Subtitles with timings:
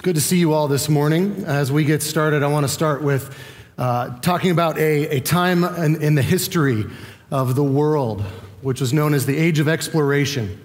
[0.00, 1.44] It's good to see you all this morning.
[1.44, 3.36] As we get started, I want to start with
[3.76, 6.86] uh, talking about a, a time in, in the history
[7.30, 8.22] of the world,
[8.62, 10.58] which was known as the Age of Exploration.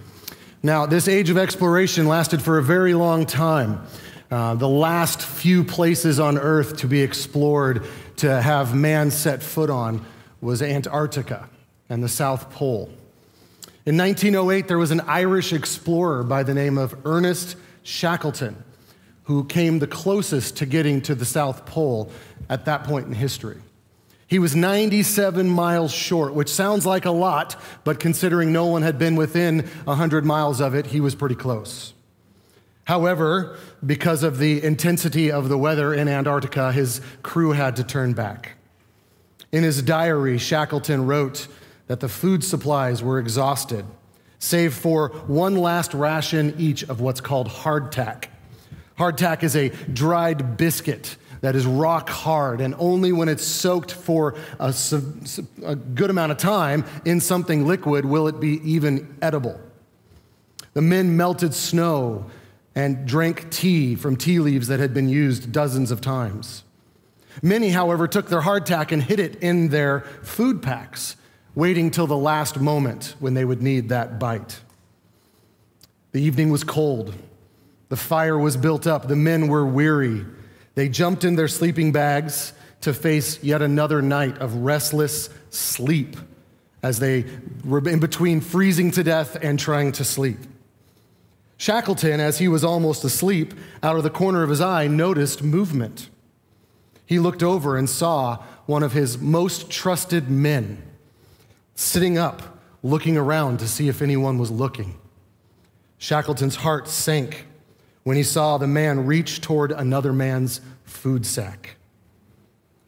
[0.63, 3.85] Now, this Age of Exploration lasted for a very long time.
[4.31, 9.69] Uh, the last few places on Earth to be explored, to have man set foot
[9.69, 10.05] on,
[10.39, 11.49] was Antarctica
[11.89, 12.89] and the South Pole.
[13.85, 18.63] In 1908, there was an Irish explorer by the name of Ernest Shackleton
[19.25, 22.11] who came the closest to getting to the South Pole
[22.49, 23.57] at that point in history.
[24.27, 28.97] He was 97 miles short, which sounds like a lot, but considering no one had
[28.97, 31.93] been within 100 miles of it, he was pretty close.
[32.85, 38.13] However, because of the intensity of the weather in Antarctica, his crew had to turn
[38.13, 38.53] back.
[39.51, 41.47] In his diary, Shackleton wrote
[41.87, 43.85] that the food supplies were exhausted,
[44.37, 48.25] save for one last ration each of what's called hardtack
[48.97, 54.35] Hardtack is a dried biscuit that is rock hard, and only when it's soaked for
[54.59, 54.73] a,
[55.63, 59.59] a, good amount of time in something liquid will it be even edible.
[60.73, 62.29] The men melted snow
[62.73, 66.63] and drank tea from tea leaves that had been used dozens of times.
[67.41, 71.15] Many, however, took their hardtack and hid it in their food packs,
[71.53, 74.61] waiting till the last moment when they would need that bite.
[76.11, 77.13] The evening was cold.
[77.89, 79.07] The fire was built up.
[79.07, 80.25] The men were weary.
[80.75, 86.17] They jumped in their sleeping bags to face yet another night of restless sleep
[86.83, 87.25] as they
[87.63, 90.37] were in between freezing to death and trying to sleep.
[91.57, 96.09] Shackleton, as he was almost asleep, out of the corner of his eye, noticed movement.
[97.05, 100.81] He looked over and saw one of his most trusted men
[101.75, 104.99] sitting up, looking around to see if anyone was looking.
[105.97, 107.45] Shackleton's heart sank
[108.05, 111.75] when he saw the man reach toward another man's food sack.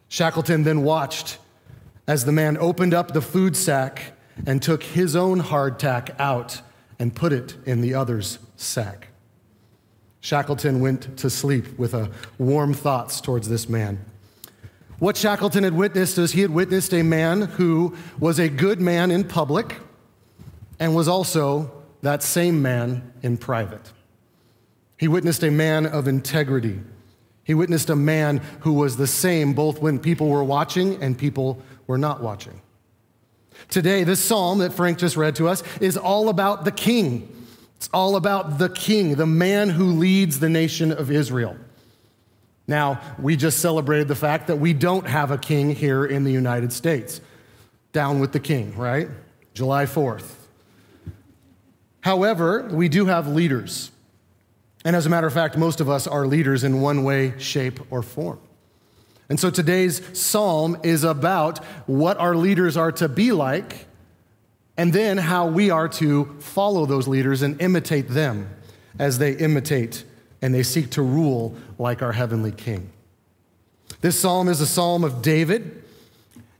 [0.08, 1.40] Shackleton then watched
[2.08, 4.14] as the man opened up the food sack
[4.46, 6.62] and took his own hardtack out
[7.00, 9.08] and put it in the other's sack.
[10.22, 11.96] Shackleton went to sleep with
[12.38, 14.00] warm thoughts towards this man.
[15.00, 19.10] What Shackleton had witnessed is he had witnessed a man who was a good man
[19.10, 19.78] in public
[20.80, 21.72] and was also
[22.04, 23.92] that same man in private.
[24.98, 26.80] He witnessed a man of integrity.
[27.44, 31.62] He witnessed a man who was the same both when people were watching and people
[31.86, 32.62] were not watching.
[33.70, 37.34] Today, this psalm that Frank just read to us is all about the king.
[37.76, 41.56] It's all about the king, the man who leads the nation of Israel.
[42.68, 46.32] Now, we just celebrated the fact that we don't have a king here in the
[46.32, 47.22] United States.
[47.94, 49.10] Down with the king, right?
[49.54, 50.34] July 4th.
[52.02, 53.92] However, we do have leaders.
[54.86, 57.80] And as a matter of fact, most of us are leaders in one way, shape,
[57.92, 58.40] or form.
[59.30, 63.88] And so today's psalm is about what our leaders are to be like,
[64.78, 68.50] and then how we are to follow those leaders and imitate them
[69.00, 70.04] as they imitate
[70.42, 72.90] and they seek to rule like our heavenly King.
[74.02, 75.84] This psalm is a psalm of David.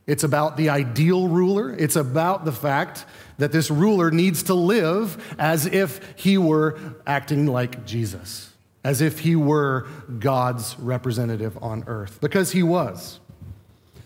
[0.08, 1.70] It's about the ideal ruler.
[1.70, 3.04] It's about the fact
[3.36, 9.18] that this ruler needs to live as if he were acting like Jesus, as if
[9.18, 9.86] he were
[10.18, 13.20] God's representative on earth, because he was.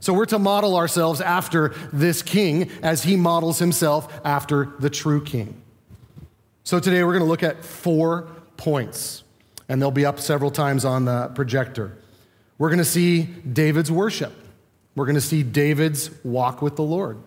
[0.00, 5.22] So we're to model ourselves after this king as he models himself after the true
[5.22, 5.62] king.
[6.64, 8.22] So today we're going to look at four
[8.56, 9.22] points,
[9.68, 11.96] and they'll be up several times on the projector.
[12.58, 14.32] We're going to see David's worship.
[14.94, 17.18] We're going to see David's walk with the Lord.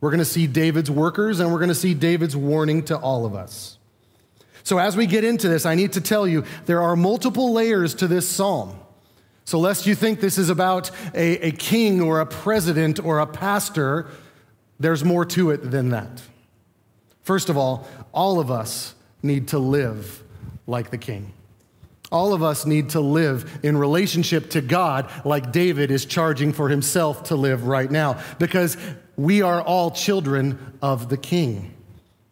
[0.00, 3.24] We're going to see David's workers, and we're going to see David's warning to all
[3.24, 3.78] of us.
[4.62, 7.94] So, as we get into this, I need to tell you there are multiple layers
[7.96, 8.78] to this psalm.
[9.44, 13.26] So, lest you think this is about a, a king or a president or a
[13.26, 14.08] pastor,
[14.78, 16.20] there's more to it than that.
[17.22, 20.22] First of all, all of us need to live
[20.66, 21.32] like the king.
[22.16, 26.70] All of us need to live in relationship to God like David is charging for
[26.70, 28.18] himself to live right now.
[28.38, 28.78] Because
[29.16, 31.74] we are all children of the King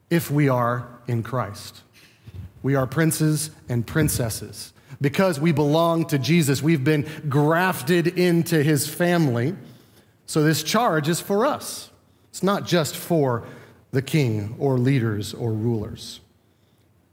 [0.09, 1.83] if we are in Christ.
[2.63, 4.73] We are princes and princesses.
[5.03, 9.55] Because we belong to Jesus, we've been grafted into his family.
[10.25, 11.91] So this charge is for us.
[12.31, 13.47] It's not just for
[13.91, 16.21] the king or leaders or rulers.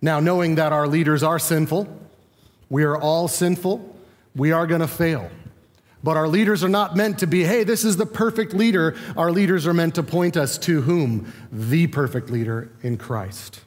[0.02, 1.98] Now, knowing that our leaders are sinful,
[2.72, 3.96] we are all sinful,
[4.34, 5.30] we are going to fail.
[6.04, 8.96] But our leaders are not meant to be, hey, this is the perfect leader.
[9.18, 11.32] Our leaders are meant to point us to whom?
[11.52, 13.60] The perfect leader in Christ.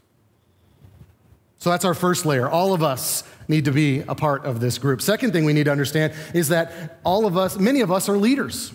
[1.58, 2.48] So that's our first layer.
[2.48, 5.02] All of us need to be a part of this group.
[5.02, 8.16] Second thing we need to understand is that all of us, many of us, are
[8.16, 8.72] leaders.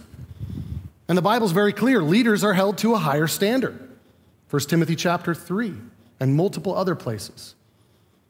[1.08, 3.90] And the Bible's very clear leaders are held to a higher standard.
[4.52, 5.74] 1 Timothy chapter 3
[6.20, 7.56] and multiple other places.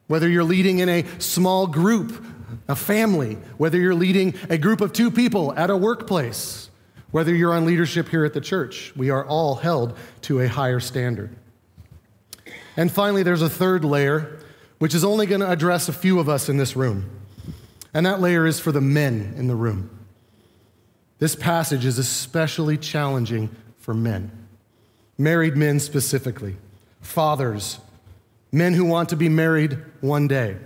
[0.09, 2.25] Whether you're leading in a small group,
[2.67, 6.71] a family, whether you're leading a group of two people at a workplace,
[7.11, 10.79] whether you're on leadership here at the church, we are all held to a higher
[10.79, 11.35] standard.
[12.75, 14.39] And finally, there's a third layer,
[14.79, 17.07] which is only going to address a few of us in this room.
[17.94, 19.91] And that layer is for the men in the room.
[21.19, 24.31] This passage is especially challenging for men,
[25.19, 26.56] married men specifically,
[27.00, 27.77] fathers,
[28.51, 30.57] men who want to be married one day.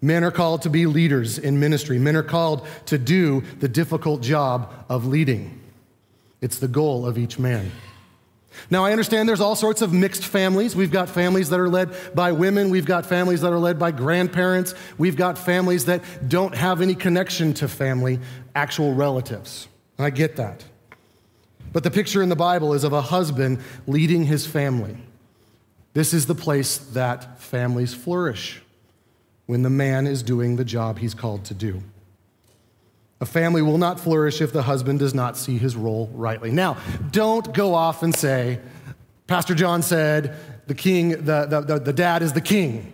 [0.00, 1.98] Men are called to be leaders in ministry.
[1.98, 5.60] Men are called to do the difficult job of leading.
[6.40, 7.70] It's the goal of each man.
[8.68, 10.76] Now, I understand there's all sorts of mixed families.
[10.76, 12.68] We've got families that are led by women.
[12.68, 14.74] We've got families that are led by grandparents.
[14.98, 18.18] We've got families that don't have any connection to family,
[18.54, 19.68] actual relatives.
[19.98, 20.64] I get that.
[21.72, 24.96] But the picture in the Bible is of a husband leading his family.
[25.94, 28.62] This is the place that families flourish
[29.46, 31.82] when the man is doing the job he's called to do.
[33.20, 36.50] A family will not flourish if the husband does not see his role rightly.
[36.50, 36.78] Now,
[37.10, 38.58] don't go off and say,
[39.26, 40.36] Pastor John said,
[40.66, 42.92] the king, the, the, the, the dad is the king.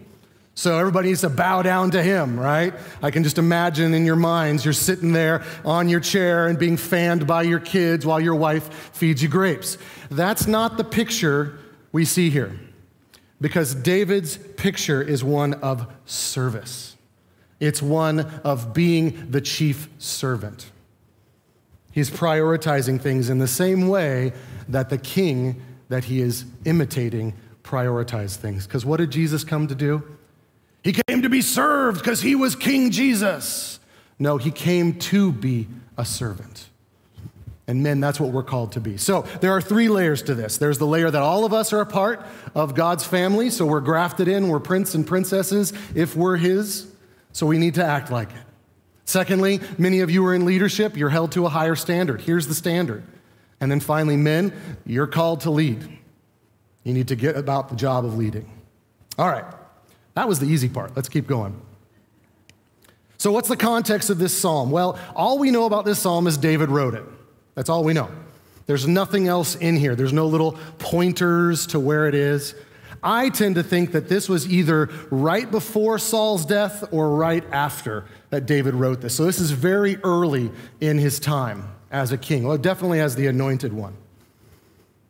[0.54, 2.74] So everybody needs to bow down to him, right?
[3.00, 6.76] I can just imagine in your minds you're sitting there on your chair and being
[6.76, 9.78] fanned by your kids while your wife feeds you grapes.
[10.10, 11.60] That's not the picture
[11.92, 12.58] we see here.
[13.40, 16.96] Because David's picture is one of service.
[17.60, 20.70] It's one of being the chief servant.
[21.92, 24.32] He's prioritizing things in the same way
[24.68, 28.66] that the king that he is imitating prioritized things.
[28.66, 30.02] Because what did Jesus come to do?
[30.82, 33.80] He came to be served because he was King Jesus.
[34.18, 36.68] No, he came to be a servant.
[37.68, 38.96] And men, that's what we're called to be.
[38.96, 40.56] So there are three layers to this.
[40.56, 42.24] There's the layer that all of us are a part
[42.54, 46.90] of God's family, so we're grafted in, we're prince and princesses if we're his.
[47.32, 48.42] So we need to act like it.
[49.04, 52.22] Secondly, many of you are in leadership, you're held to a higher standard.
[52.22, 53.04] Here's the standard.
[53.60, 54.52] And then finally, men,
[54.86, 55.86] you're called to lead.
[56.84, 58.50] You need to get about the job of leading.
[59.18, 59.44] All right,
[60.14, 60.96] that was the easy part.
[60.96, 61.60] Let's keep going.
[63.18, 64.70] So, what's the context of this psalm?
[64.70, 67.04] Well, all we know about this psalm is David wrote it.
[67.58, 68.08] That's all we know.
[68.66, 72.54] There's nothing else in here, there's no little pointers to where it is.
[73.02, 78.04] I tend to think that this was either right before Saul's death or right after
[78.30, 79.16] that David wrote this.
[79.16, 83.26] So this is very early in his time as a king, well, definitely as the
[83.26, 83.96] anointed one.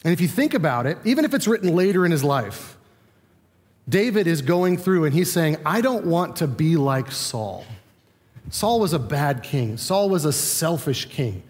[0.03, 2.79] And if you think about it, even if it's written later in his life,
[3.87, 7.67] David is going through and he's saying, I don't want to be like Saul.
[8.49, 11.43] Saul was a bad king, Saul was a selfish king.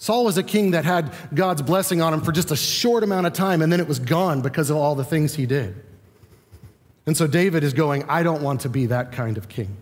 [0.00, 3.26] Saul was a king that had God's blessing on him for just a short amount
[3.26, 5.76] of time, and then it was gone because of all the things he did.
[7.04, 9.76] And so David is going, I don't want to be that kind of king.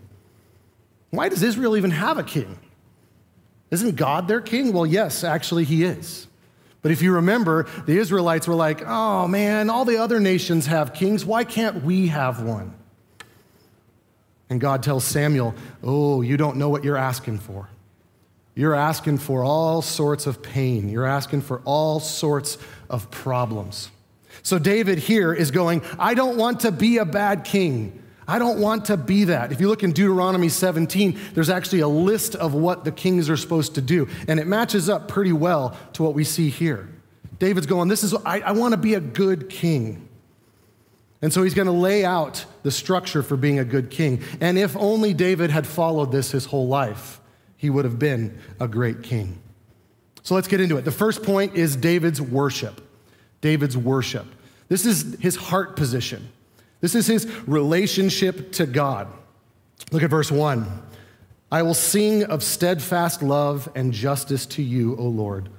[1.11, 2.59] Why does Israel even have a king?
[3.71, 4.73] Isn't God their king?
[4.73, 6.27] Well, yes, actually, he is.
[6.81, 10.93] But if you remember, the Israelites were like, oh man, all the other nations have
[10.93, 11.23] kings.
[11.23, 12.73] Why can't we have one?
[14.49, 17.69] And God tells Samuel, oh, you don't know what you're asking for.
[18.59, 20.89] You're asking for all sorts of pain.
[20.89, 22.57] You're asking for all sorts
[22.89, 23.89] of problems.
[24.43, 28.03] So David here is going, I don't want to be a bad king.
[28.27, 29.53] I don't want to be that.
[29.53, 33.37] If you look in Deuteronomy 17, there's actually a list of what the kings are
[33.37, 36.89] supposed to do, and it matches up pretty well to what we see here.
[37.39, 40.09] David's going, This is, I, I want to be a good king.
[41.21, 44.21] And so he's going to lay out the structure for being a good king.
[44.41, 47.21] And if only David had followed this his whole life,
[47.59, 49.37] he would have been a great king.
[50.23, 50.85] So let's get into it.
[50.85, 52.81] The first point is David's worship.
[53.41, 54.25] David's worship.
[54.69, 56.29] This is his heart position.
[56.79, 59.09] This is his relationship to God.
[59.91, 60.65] Look at verse 1.
[61.51, 65.49] I will sing of steadfast love and justice to you, O Lord.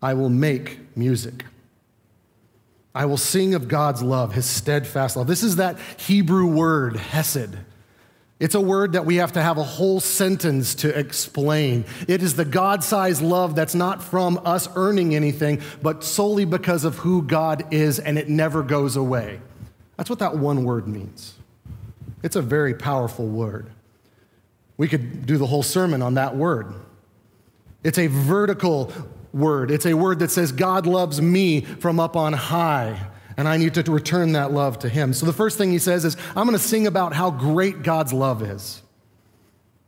[0.00, 1.44] I will make music.
[2.94, 5.26] I will sing of God's love, his steadfast love.
[5.26, 7.58] This is that Hebrew word, hesed.
[8.42, 11.84] It's a word that we have to have a whole sentence to explain.
[12.08, 16.84] It is the God sized love that's not from us earning anything, but solely because
[16.84, 19.40] of who God is, and it never goes away.
[19.96, 21.34] That's what that one word means.
[22.24, 23.70] It's a very powerful word.
[24.76, 26.74] We could do the whole sermon on that word.
[27.84, 28.90] It's a vertical
[29.32, 33.06] word, it's a word that says, God loves me from up on high.
[33.42, 35.12] And I need to return that love to him.
[35.12, 38.12] So the first thing he says is, I'm going to sing about how great God's
[38.12, 38.80] love is.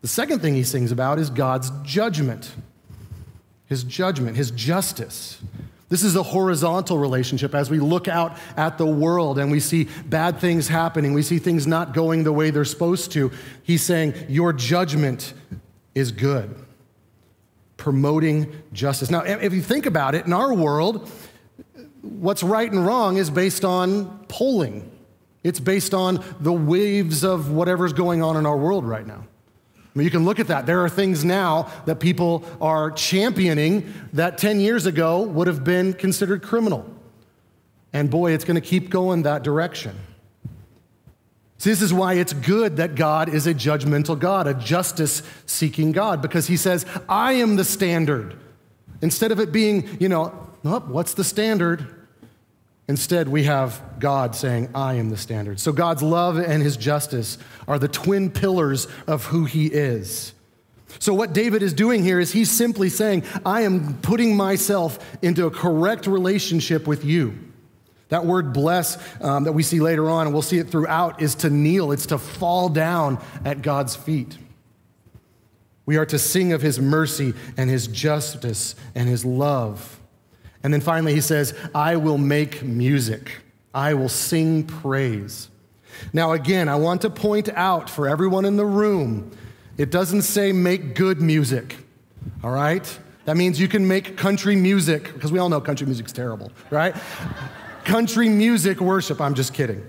[0.00, 2.52] The second thing he sings about is God's judgment,
[3.66, 5.40] his judgment, his justice.
[5.88, 9.87] This is a horizontal relationship as we look out at the world and we see
[10.04, 13.30] bad things happening, we see things not going the way they're supposed to.
[13.62, 15.32] He's saying, Your judgment
[15.94, 16.56] is good,
[17.76, 19.12] promoting justice.
[19.12, 21.08] Now, if you think about it, in our world,
[22.04, 24.90] what's right and wrong is based on polling,
[25.42, 29.26] it's based on the waves of whatever's going on in our world right now.
[29.76, 30.66] I mean, you can look at that.
[30.66, 35.92] There are things now that people are championing that 10 years ago would have been
[35.92, 36.84] considered criminal.
[37.92, 39.96] And boy, it's going to keep going that direction.
[41.58, 45.92] See, this is why it's good that God is a judgmental God, a justice seeking
[45.92, 48.37] God, because he says, I am the standard.
[49.00, 51.94] Instead of it being, you know, oh, what's the standard?
[52.87, 55.59] Instead, we have God saying, I am the standard.
[55.59, 60.35] So God's love and his justice are the twin pillars of who he is.
[60.99, 65.47] So, what David is doing here is he's simply saying, I am putting myself into
[65.47, 67.37] a correct relationship with you.
[68.11, 71.35] That word bless um, that we see later on, and we'll see it throughout, is
[71.37, 74.38] to kneel, it's to fall down at God's feet.
[75.87, 80.00] We are to sing of his mercy and his justice and his love.
[80.64, 83.30] And then finally, he says, I will make music,
[83.73, 85.50] I will sing praise.
[86.12, 89.30] Now, again, I want to point out for everyone in the room,
[89.78, 91.76] it doesn't say make good music,
[92.42, 92.99] all right?
[93.26, 96.97] That means you can make country music, because we all know country music's terrible, right?
[97.85, 99.21] country music worship.
[99.21, 99.87] I'm just kidding.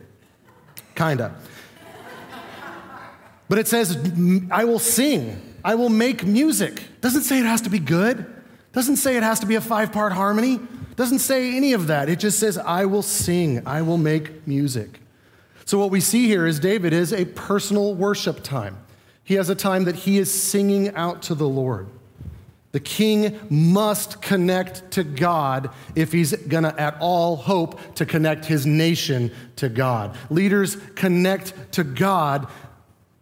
[0.96, 1.34] Kinda.
[3.48, 3.98] But it says,
[4.52, 6.84] I will sing, I will make music.
[7.02, 8.35] Doesn't say it has to be good.
[8.76, 10.60] Doesn't say it has to be a five part harmony.
[10.98, 12.10] Doesn't say any of that.
[12.10, 15.00] It just says, I will sing, I will make music.
[15.64, 18.78] So, what we see here is David is a personal worship time.
[19.24, 21.88] He has a time that he is singing out to the Lord.
[22.74, 28.66] The king must connect to God if he's gonna at all hope to connect his
[28.66, 30.18] nation to God.
[30.30, 32.48] Leaders connect to God,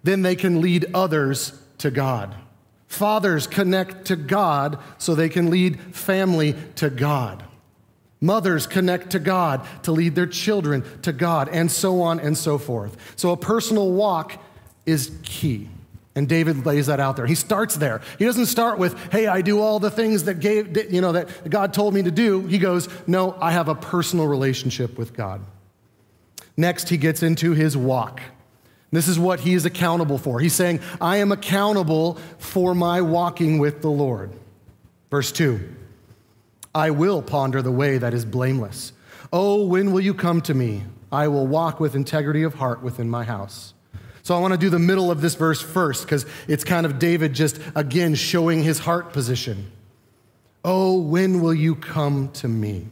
[0.02, 2.34] then they can lead others to God.
[2.94, 7.44] Fathers connect to God so they can lead family to God.
[8.22, 12.58] Mothers connect to God to lead their children to God, and so on and so
[12.58, 12.96] forth.
[13.16, 14.42] So a personal walk
[14.86, 15.70] is key.
[16.16, 17.26] And David lays that out there.
[17.26, 18.02] He starts there.
[18.20, 21.50] He doesn't start with, hey, I do all the things that, gave, you know, that
[21.50, 22.42] God told me to do.
[22.46, 25.42] He goes, no, I have a personal relationship with God.
[26.56, 28.22] Next, he gets into his walk.
[28.94, 30.40] This is what he is accountable for.
[30.40, 34.32] He's saying, I am accountable for my walking with the Lord.
[35.10, 35.60] Verse 2
[36.76, 38.94] I will ponder the way that is blameless.
[39.32, 40.84] Oh, when will you come to me?
[41.12, 43.74] I will walk with integrity of heart within my house.
[44.22, 47.00] So I want to do the middle of this verse first because it's kind of
[47.00, 49.72] David just again showing his heart position.
[50.64, 52.88] Oh, when will you come to me?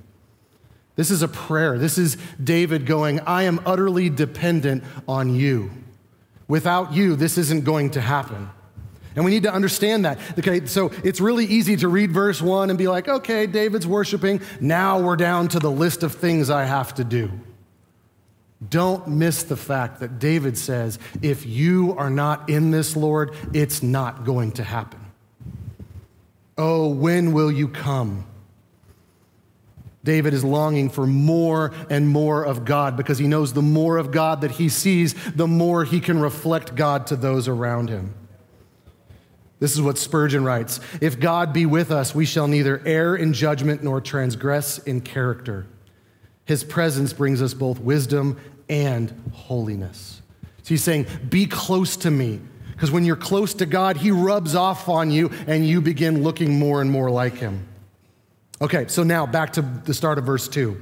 [0.96, 1.78] This is a prayer.
[1.78, 5.72] This is David going, I am utterly dependent on you.
[6.52, 8.50] Without you, this isn't going to happen.
[9.16, 10.20] And we need to understand that.
[10.38, 14.42] Okay, so it's really easy to read verse one and be like, okay, David's worshiping.
[14.60, 17.32] Now we're down to the list of things I have to do.
[18.70, 23.82] Don't miss the fact that David says, if you are not in this, Lord, it's
[23.82, 25.00] not going to happen.
[26.58, 28.26] Oh, when will you come?
[30.04, 34.12] David is longing for more and more of God because he knows the more of
[34.12, 38.16] God that he sees, the more he can reflect God to those around him.
[39.60, 43.32] This is what Spurgeon writes If God be with us, we shall neither err in
[43.32, 45.68] judgment nor transgress in character.
[46.46, 50.22] His presence brings us both wisdom and holiness.
[50.64, 52.42] So he's saying, Be close to me.
[52.72, 56.58] Because when you're close to God, he rubs off on you and you begin looking
[56.58, 57.68] more and more like him.
[58.62, 60.80] Okay, so now back to the start of verse 2.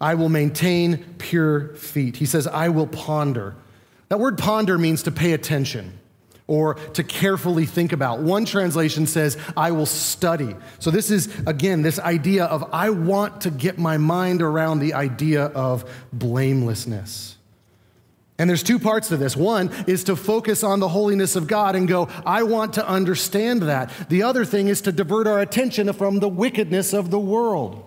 [0.00, 2.16] I will maintain pure feet.
[2.16, 3.54] He says, I will ponder.
[4.08, 5.98] That word ponder means to pay attention
[6.46, 8.20] or to carefully think about.
[8.20, 10.56] One translation says, I will study.
[10.78, 14.94] So, this is, again, this idea of I want to get my mind around the
[14.94, 17.36] idea of blamelessness.
[18.40, 19.36] And there's two parts to this.
[19.36, 23.60] One is to focus on the holiness of God and go, I want to understand
[23.64, 23.92] that.
[24.08, 27.84] The other thing is to divert our attention from the wickedness of the world.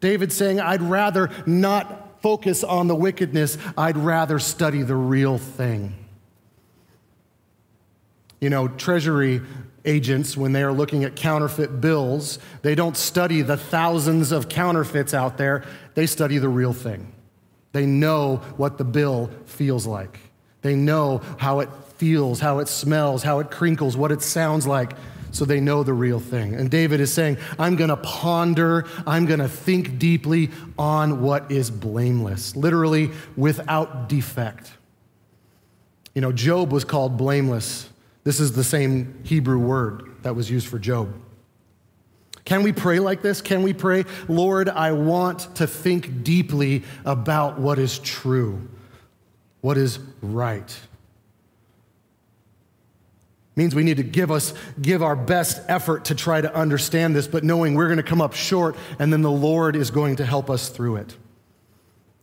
[0.00, 5.94] David's saying, I'd rather not focus on the wickedness, I'd rather study the real thing.
[8.38, 9.40] you know, treasury
[9.86, 15.14] agents, when they are looking at counterfeit bills, they don't study the thousands of counterfeits
[15.14, 17.13] out there, they study the real thing.
[17.74, 20.20] They know what the bill feels like.
[20.62, 24.92] They know how it feels, how it smells, how it crinkles, what it sounds like,
[25.32, 26.54] so they know the real thing.
[26.54, 31.50] And David is saying, I'm going to ponder, I'm going to think deeply on what
[31.50, 34.70] is blameless, literally without defect.
[36.14, 37.90] You know, Job was called blameless.
[38.22, 41.12] This is the same Hebrew word that was used for Job.
[42.44, 43.40] Can we pray like this?
[43.40, 48.68] Can we pray, Lord, I want to think deeply about what is true,
[49.62, 50.78] what is right?
[53.56, 57.26] means we need to give us give our best effort to try to understand this
[57.26, 60.24] but knowing we're going to come up short and then the lord is going to
[60.24, 61.16] help us through it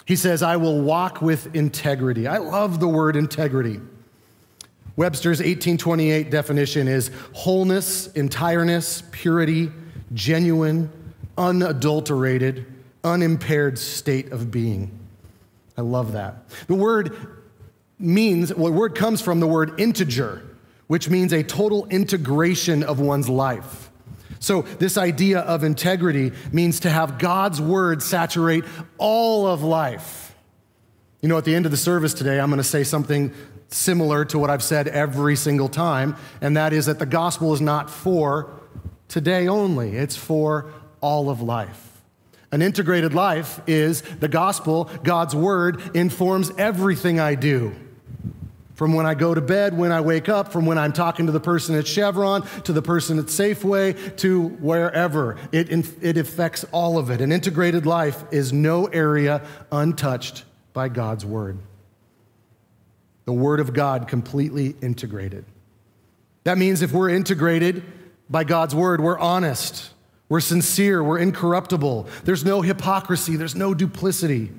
[0.05, 3.79] he says i will walk with integrity i love the word integrity
[4.95, 9.71] webster's 1828 definition is wholeness entireness purity
[10.13, 10.91] genuine,
[11.37, 12.65] unadulterated,
[13.03, 14.97] unimpaired state of being.
[15.77, 16.49] I love that.
[16.67, 17.15] The word
[17.97, 20.43] means, the word comes from the word integer,
[20.87, 23.89] which means a total integration of one's life.
[24.39, 28.65] So, this idea of integrity means to have God's word saturate
[28.97, 30.35] all of life.
[31.21, 33.31] You know, at the end of the service today, I'm going to say something
[33.67, 37.61] similar to what I've said every single time, and that is that the gospel is
[37.61, 38.60] not for
[39.11, 42.01] today only, it's for all of life.
[42.53, 47.75] An integrated life is the gospel, God's word, informs everything I do.
[48.75, 51.31] From when I go to bed, when I wake up, from when I'm talking to
[51.31, 55.37] the person at Chevron, to the person at Safeway, to wherever.
[55.51, 55.69] It,
[56.01, 57.19] it affects all of it.
[57.21, 61.59] An integrated life is no area untouched by God's word.
[63.25, 65.43] The word of God completely integrated.
[66.43, 67.83] That means if we're integrated,
[68.31, 69.01] by God's word.
[69.01, 69.91] We're honest,
[70.29, 72.07] we're sincere, we're incorruptible.
[72.23, 74.49] There's no hypocrisy, there's no duplicity.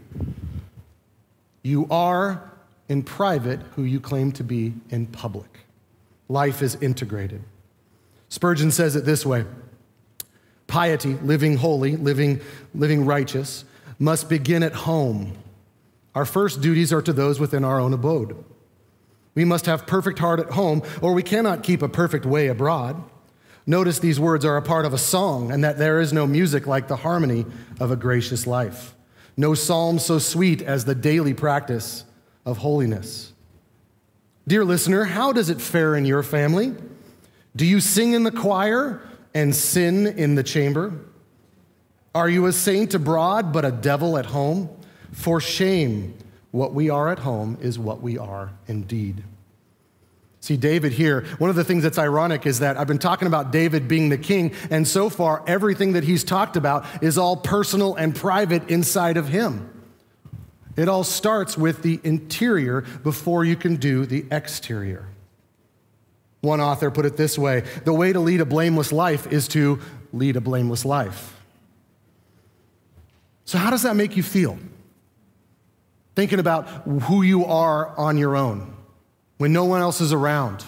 [1.62, 2.52] You are
[2.88, 5.60] in private who you claim to be in public.
[6.28, 7.42] Life is integrated.
[8.28, 9.44] Spurgeon says it this way
[10.66, 12.40] piety, living holy, living,
[12.74, 13.64] living righteous,
[13.98, 15.36] must begin at home.
[16.14, 18.42] Our first duties are to those within our own abode.
[19.34, 23.02] We must have perfect heart at home, or we cannot keep a perfect way abroad.
[23.66, 26.66] Notice these words are a part of a song, and that there is no music
[26.66, 27.46] like the harmony
[27.78, 28.94] of a gracious life.
[29.36, 32.04] No psalm so sweet as the daily practice
[32.44, 33.32] of holiness.
[34.46, 36.74] Dear listener, how does it fare in your family?
[37.54, 39.00] Do you sing in the choir
[39.34, 40.92] and sin in the chamber?
[42.14, 44.68] Are you a saint abroad, but a devil at home?
[45.12, 46.14] For shame,
[46.50, 49.22] what we are at home is what we are indeed.
[50.42, 53.52] See, David here, one of the things that's ironic is that I've been talking about
[53.52, 57.94] David being the king, and so far, everything that he's talked about is all personal
[57.94, 59.70] and private inside of him.
[60.76, 65.06] It all starts with the interior before you can do the exterior.
[66.40, 69.78] One author put it this way the way to lead a blameless life is to
[70.12, 71.40] lead a blameless life.
[73.44, 74.58] So, how does that make you feel?
[76.16, 78.74] Thinking about who you are on your own
[79.38, 80.62] when no one else is around,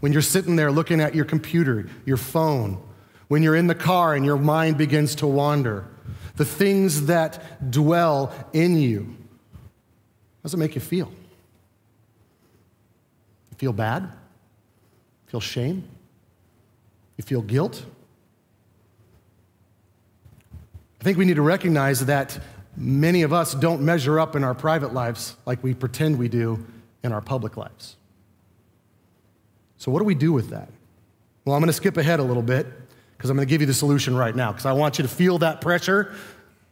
[0.00, 2.82] when you're sitting there looking at your computer, your phone,
[3.28, 5.86] when you're in the car and your mind begins to wander,
[6.36, 9.16] the things that dwell in you,
[9.54, 11.10] how does it make you feel?
[13.50, 14.02] You feel bad?
[14.02, 14.10] You
[15.30, 15.88] Feel shame?
[17.16, 17.84] You feel guilt?
[21.00, 22.38] I think we need to recognize that
[22.76, 26.64] many of us don't measure up in our private lives like we pretend we do
[27.02, 27.96] in our public lives.
[29.78, 30.68] So, what do we do with that?
[31.44, 32.66] Well, I'm going to skip ahead a little bit
[33.16, 35.08] because I'm going to give you the solution right now because I want you to
[35.08, 36.14] feel that pressure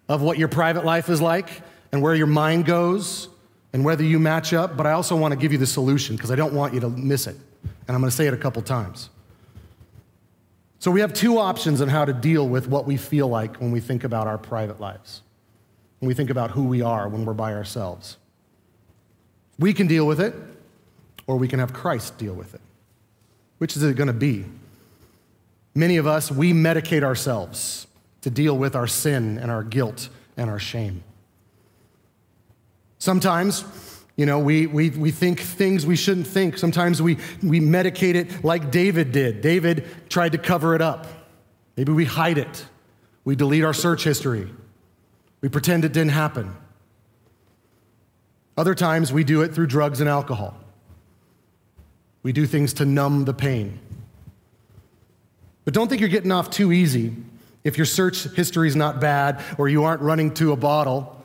[0.09, 3.29] of what your private life is like and where your mind goes
[3.73, 4.77] and whether you match up.
[4.77, 6.89] But I also want to give you the solution because I don't want you to
[6.89, 7.37] miss it.
[7.65, 9.11] And I'm going to say it a couple times.
[10.79, 13.73] So, we have two options on how to deal with what we feel like when
[13.73, 15.23] we think about our private lives,
[15.99, 18.19] when we think about who we are when we're by ourselves.
[19.61, 20.35] We can deal with it,
[21.27, 22.61] or we can have Christ deal with it.
[23.59, 24.47] Which is it going to be?
[25.75, 27.87] Many of us, we medicate ourselves
[28.23, 31.05] to deal with our sin and our guilt and our shame.
[32.99, 33.65] Sometimes,
[34.17, 36.57] you know, we, we, we think things we shouldn't think.
[36.57, 39.43] Sometimes we, we medicate it like David did.
[39.43, 41.07] David tried to cover it up.
[41.77, 42.65] Maybe we hide it.
[43.25, 44.51] We delete our search history.
[45.43, 46.57] We pretend it didn't happen.
[48.57, 50.55] Other times we do it through drugs and alcohol.
[52.23, 53.79] We do things to numb the pain.
[55.65, 57.15] But don't think you're getting off too easy
[57.65, 61.17] if your search history is not bad or you aren't running to a bottle,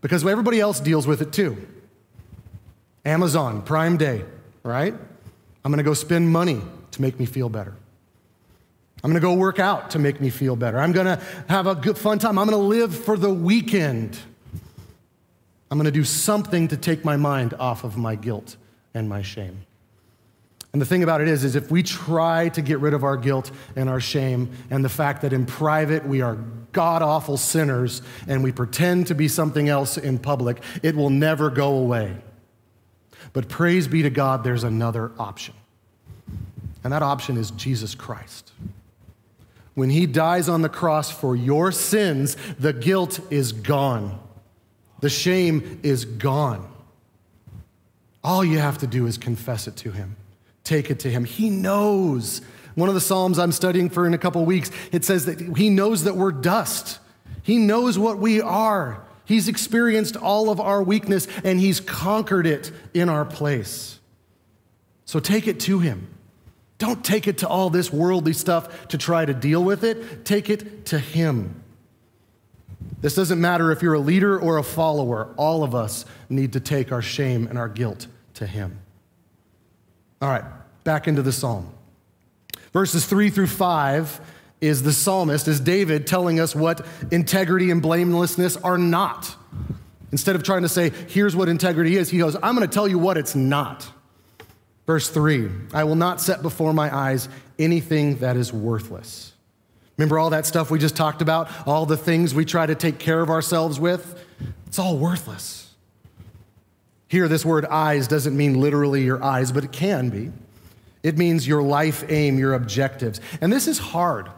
[0.00, 1.66] because everybody else deals with it too.
[3.04, 4.24] Amazon, Prime Day,
[4.62, 4.94] right?
[5.64, 6.60] I'm gonna go spend money
[6.90, 7.74] to make me feel better.
[9.02, 10.78] I'm gonna go work out to make me feel better.
[10.78, 12.38] I'm gonna have a good fun time.
[12.38, 14.18] I'm gonna live for the weekend.
[15.70, 18.56] I'm gonna do something to take my mind off of my guilt
[18.94, 19.64] and my shame.
[20.72, 23.16] And the thing about it is, is if we try to get rid of our
[23.16, 26.36] guilt and our shame and the fact that in private we are
[26.72, 31.48] god awful sinners and we pretend to be something else in public, it will never
[31.48, 32.16] go away.
[33.32, 35.54] But praise be to God, there's another option.
[36.82, 38.52] And that option is Jesus Christ.
[39.74, 44.20] When he dies on the cross for your sins, the guilt is gone,
[45.04, 46.68] the shame is gone.
[48.24, 50.16] All you have to do is confess it to him
[50.64, 51.24] take it to him.
[51.24, 52.40] He knows.
[52.74, 55.70] One of the Psalms I'm studying for in a couple weeks, it says that he
[55.70, 56.98] knows that we're dust.
[57.42, 59.04] He knows what we are.
[59.26, 64.00] He's experienced all of our weakness and he's conquered it in our place.
[65.04, 66.08] So take it to him.
[66.78, 70.24] Don't take it to all this worldly stuff to try to deal with it.
[70.24, 71.62] Take it to him.
[73.04, 75.34] This doesn't matter if you're a leader or a follower.
[75.36, 78.80] All of us need to take our shame and our guilt to him.
[80.22, 80.44] All right,
[80.84, 81.70] back into the psalm.
[82.72, 84.22] Verses three through five
[84.62, 89.36] is the psalmist, is David telling us what integrity and blamelessness are not.
[90.10, 92.88] Instead of trying to say, here's what integrity is, he goes, I'm going to tell
[92.88, 93.86] you what it's not.
[94.86, 99.33] Verse three I will not set before my eyes anything that is worthless.
[99.96, 101.48] Remember all that stuff we just talked about?
[101.66, 104.20] All the things we try to take care of ourselves with?
[104.66, 105.72] It's all worthless.
[107.08, 110.32] Here, this word eyes doesn't mean literally your eyes, but it can be.
[111.04, 113.20] It means your life aim, your objectives.
[113.40, 114.30] And this is hard.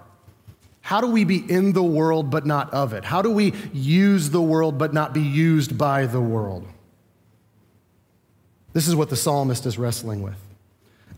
[0.83, 3.05] How do we be in the world but not of it?
[3.05, 6.67] How do we use the world but not be used by the world?
[8.73, 10.37] This is what the psalmist is wrestling with.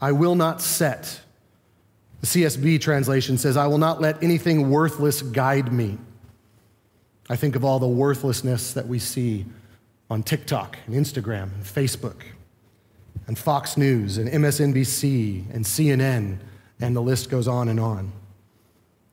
[0.00, 1.20] I will not set.
[2.20, 5.98] The CSB translation says, I will not let anything worthless guide me.
[7.30, 9.44] I think of all the worthlessness that we see
[10.10, 12.22] on TikTok and Instagram and Facebook
[13.26, 16.38] and Fox News and MSNBC and CNN,
[16.80, 18.10] and the list goes on and on.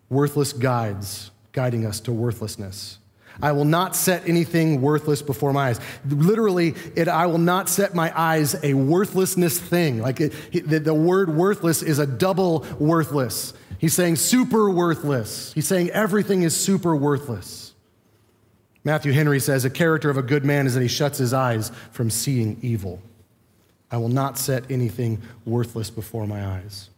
[0.10, 3.00] Worthless guides guiding us to worthlessness.
[3.42, 5.80] I will not set anything worthless before my eyes.
[6.08, 10.00] Literally, it, I will not set my eyes a worthlessness thing.
[10.00, 13.54] Like it, the, the word worthless is a double worthless.
[13.78, 15.54] He's saying super worthless.
[15.54, 17.74] He's saying everything is super worthless.
[18.84, 21.72] Matthew Henry says, A character of a good man is that he shuts his eyes
[21.92, 23.02] from seeing evil.
[23.92, 26.90] I will not set anything worthless before my eyes.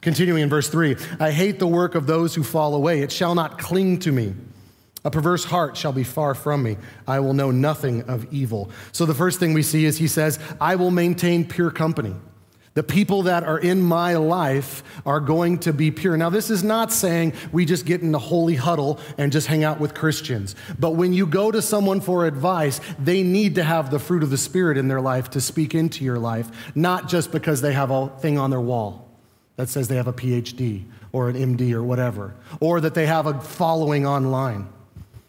[0.00, 3.00] Continuing in verse 3 I hate the work of those who fall away.
[3.00, 4.34] It shall not cling to me.
[5.04, 6.76] A perverse heart shall be far from me.
[7.06, 8.70] I will know nothing of evil.
[8.92, 12.14] So the first thing we see is he says, I will maintain pure company.
[12.74, 16.16] The people that are in my life are going to be pure.
[16.16, 19.64] Now, this is not saying we just get in the holy huddle and just hang
[19.64, 20.54] out with Christians.
[20.78, 24.30] But when you go to someone for advice, they need to have the fruit of
[24.30, 27.90] the Spirit in their life to speak into your life, not just because they have
[27.90, 29.08] a thing on their wall
[29.56, 33.26] that says they have a PhD or an MD or whatever, or that they have
[33.26, 34.68] a following online.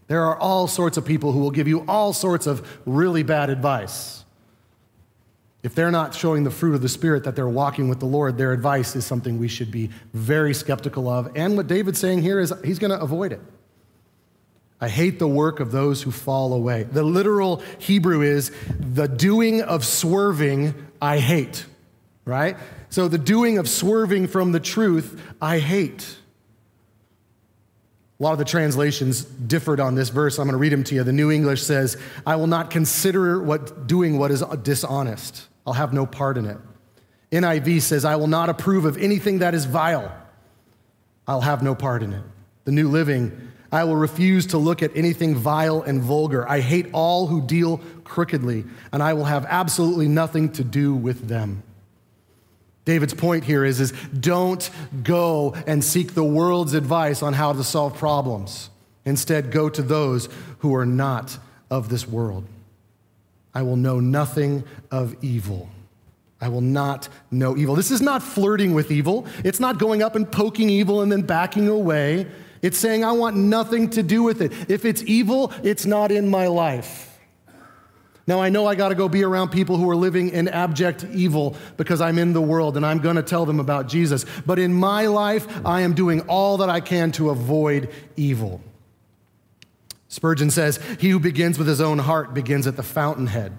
[0.09, 3.51] There are all sorts of people who will give you all sorts of really bad
[3.51, 4.25] advice.
[5.61, 8.35] If they're not showing the fruit of the Spirit that they're walking with the Lord,
[8.35, 11.31] their advice is something we should be very skeptical of.
[11.35, 13.41] And what David's saying here is he's going to avoid it.
[14.81, 16.83] I hate the work of those who fall away.
[16.83, 21.67] The literal Hebrew is the doing of swerving, I hate,
[22.25, 22.57] right?
[22.89, 26.15] So the doing of swerving from the truth, I hate.
[28.19, 30.39] A lot of the translations differed on this verse.
[30.39, 31.03] I'm going to read them to you.
[31.03, 31.95] The New English says,
[32.27, 35.47] I will not consider what doing what is dishonest.
[35.65, 36.57] I'll have no part in it.
[37.31, 40.11] NIV says, I will not approve of anything that is vile.
[41.27, 42.23] I'll have no part in it.
[42.65, 46.49] The New Living, I will refuse to look at anything vile and vulgar.
[46.49, 51.27] I hate all who deal crookedly, and I will have absolutely nothing to do with
[51.27, 51.63] them.
[52.85, 54.69] David's point here is, is don't
[55.03, 58.69] go and seek the world's advice on how to solve problems.
[59.05, 61.37] Instead, go to those who are not
[61.69, 62.45] of this world.
[63.53, 65.69] I will know nothing of evil.
[66.41, 67.75] I will not know evil.
[67.75, 69.25] This is not flirting with evil.
[69.43, 72.27] It's not going up and poking evil and then backing away.
[72.61, 74.51] It's saying, I want nothing to do with it.
[74.69, 77.08] If it's evil, it's not in my life.
[78.29, 81.03] Now, I know I got to go be around people who are living in abject
[81.11, 84.23] evil because I'm in the world and I'm going to tell them about Jesus.
[84.45, 88.61] But in my life, I am doing all that I can to avoid evil.
[90.09, 93.51] Spurgeon says, He who begins with his own heart begins at the fountainhead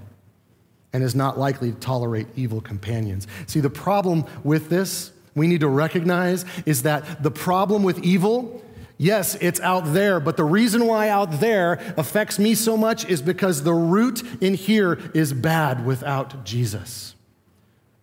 [0.92, 3.26] and is not likely to tolerate evil companions.
[3.48, 8.59] See, the problem with this, we need to recognize, is that the problem with evil
[9.02, 13.22] Yes, it's out there, but the reason why out there affects me so much is
[13.22, 17.14] because the root in here is bad without Jesus.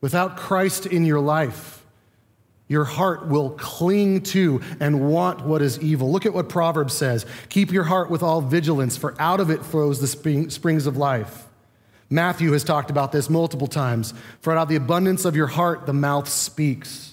[0.02, 1.86] Without Christ in your life,
[2.68, 6.12] your heart will cling to and want what is evil.
[6.12, 9.64] Look at what Proverbs says Keep your heart with all vigilance, for out of it
[9.64, 10.08] flows the
[10.50, 11.46] springs of life.
[12.10, 14.16] Matthew has talked about this multiple times.
[14.42, 17.07] For out of the abundance of your heart, the mouth speaks.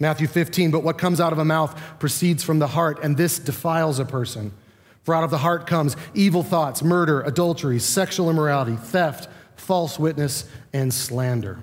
[0.00, 3.38] Matthew 15, but what comes out of a mouth proceeds from the heart, and this
[3.38, 4.52] defiles a person.
[5.04, 10.46] For out of the heart comes evil thoughts, murder, adultery, sexual immorality, theft, false witness,
[10.72, 11.60] and slander.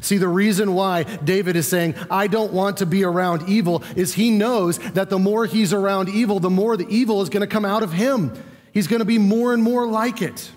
[0.00, 4.14] See, the reason why David is saying, I don't want to be around evil, is
[4.14, 7.46] he knows that the more he's around evil, the more the evil is going to
[7.46, 8.32] come out of him.
[8.72, 10.50] He's going to be more and more like it.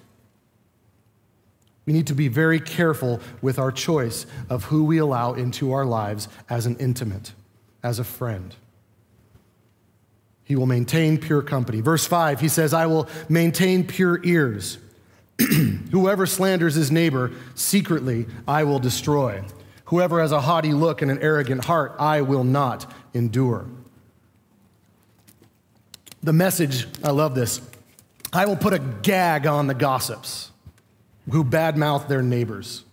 [1.92, 5.84] We need to be very careful with our choice of who we allow into our
[5.84, 7.34] lives as an intimate,
[7.84, 8.56] as a friend.
[10.46, 11.82] He will maintain pure company.
[11.82, 14.78] Verse 5, he says, I will maintain pure ears.
[15.92, 19.44] Whoever slanders his neighbor secretly, I will destroy.
[19.84, 23.66] Whoever has a haughty look and an arrogant heart, I will not endure.
[26.24, 27.60] The message, I love this.
[28.32, 30.51] I will put a gag on the gossips
[31.30, 32.84] who badmouth their neighbors.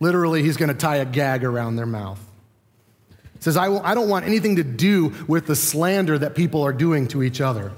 [0.00, 2.20] Literally, he's going to tie a gag around their mouth.
[3.10, 6.62] He says, I, will, I don't want anything to do with the slander that people
[6.62, 7.72] are doing to each other.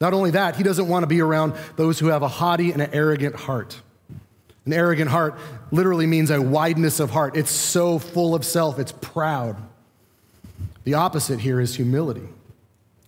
[0.00, 2.82] Not only that, he doesn't want to be around those who have a haughty and
[2.82, 3.80] an arrogant heart.
[4.66, 5.38] An arrogant heart
[5.70, 7.36] literally means a wideness of heart.
[7.36, 9.56] It's so full of self, it's proud.
[10.84, 12.28] The opposite here is humility.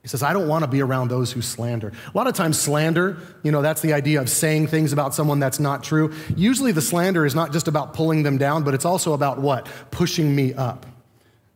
[0.07, 1.89] He says, I don't want to be around those who slander.
[1.89, 5.41] A lot of times, slander, you know, that's the idea of saying things about someone
[5.41, 6.15] that's not true.
[6.37, 9.67] Usually, the slander is not just about pulling them down, but it's also about what?
[9.91, 10.87] Pushing me up.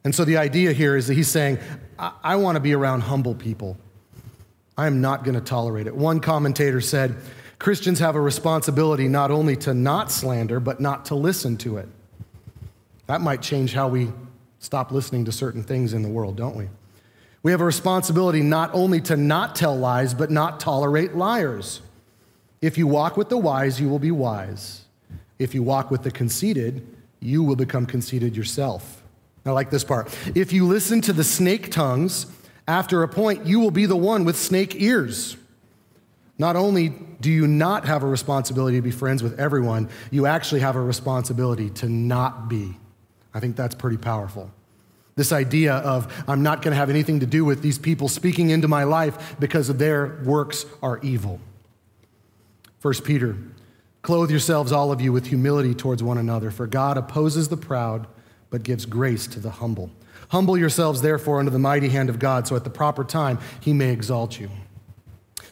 [0.03, 1.61] And so, the idea here is that he's saying,
[1.97, 3.77] I, I want to be around humble people.
[4.77, 5.95] I am not going to tolerate it.
[5.95, 7.15] One commentator said,
[7.61, 11.89] Christians have a responsibility not only to not slander, but not to listen to it.
[13.07, 14.11] That might change how we
[14.59, 16.69] stop listening to certain things in the world, don't we?
[17.43, 21.81] We have a responsibility not only to not tell lies, but not tolerate liars.
[22.61, 24.83] If you walk with the wise, you will be wise.
[25.39, 26.87] If you walk with the conceited,
[27.21, 29.03] you will become conceited yourself.
[29.47, 30.15] I like this part.
[30.35, 32.27] If you listen to the snake tongues,
[32.69, 35.37] after a point, you will be the one with snake ears.
[36.39, 40.61] Not only do you not have a responsibility to be friends with everyone, you actually
[40.61, 42.77] have a responsibility to not be.
[43.33, 44.51] I think that's pretty powerful.
[45.17, 48.51] This idea of, I'm not going to have anything to do with these people speaking
[48.51, 51.41] into my life because their works are evil.
[52.83, 53.37] 1 Peter,
[54.03, 58.07] clothe yourselves, all of you, with humility towards one another, for God opposes the proud,
[58.49, 59.91] but gives grace to the humble.
[60.31, 63.73] Humble yourselves, therefore, under the mighty hand of God, so at the proper time he
[63.73, 64.49] may exalt you.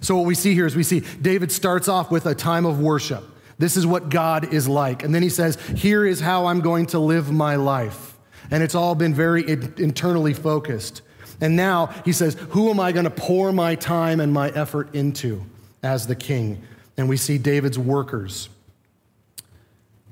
[0.01, 2.81] So, what we see here is we see David starts off with a time of
[2.81, 3.25] worship.
[3.59, 5.03] This is what God is like.
[5.03, 8.18] And then he says, Here is how I'm going to live my life
[8.51, 11.03] and it's all been very internally focused.
[11.41, 14.95] And now he says, Who am I going to pour my time and my effort
[14.95, 15.45] into
[15.83, 16.63] as the king?
[16.97, 18.49] And we see David's workers.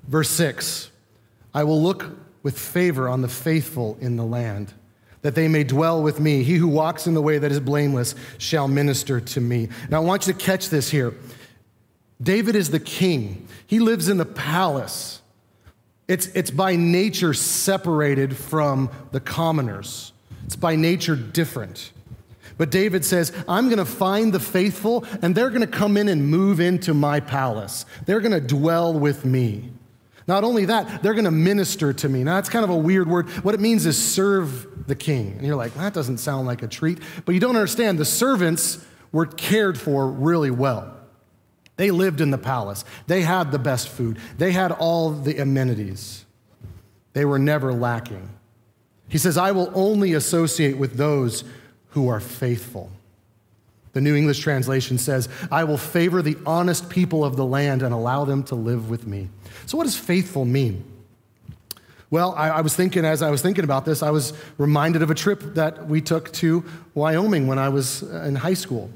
[0.06, 0.90] Verse 6
[1.52, 4.72] I will look with favor on the faithful in the land,
[5.22, 6.44] that they may dwell with me.
[6.44, 9.68] He who walks in the way that is blameless shall minister to me.
[9.90, 11.14] Now, I want you to catch this here.
[12.22, 15.20] David is the king, he lives in the palace.
[16.08, 20.12] It's, it's by nature separated from the commoners.
[20.44, 21.92] It's by nature different.
[22.58, 26.08] But David says, I'm going to find the faithful, and they're going to come in
[26.08, 27.84] and move into my palace.
[28.06, 29.70] They're going to dwell with me.
[30.28, 32.24] Not only that, they're going to minister to me.
[32.24, 33.28] Now, that's kind of a weird word.
[33.44, 35.32] What it means is serve the king.
[35.32, 36.98] And you're like, that doesn't sound like a treat.
[37.24, 40.95] But you don't understand, the servants were cared for really well.
[41.76, 42.84] They lived in the palace.
[43.06, 44.18] They had the best food.
[44.38, 46.24] They had all the amenities.
[47.12, 48.30] They were never lacking.
[49.08, 51.44] He says, I will only associate with those
[51.90, 52.90] who are faithful.
[53.92, 57.94] The New English translation says, I will favor the honest people of the land and
[57.94, 59.28] allow them to live with me.
[59.64, 60.84] So, what does faithful mean?
[62.10, 65.10] Well, I, I, was thinking, as I was thinking about this, I was reminded of
[65.10, 68.90] a trip that we took to Wyoming when I was uh, in high school.